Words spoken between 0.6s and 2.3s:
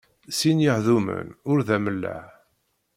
yehdumen ur-d amellaɣ.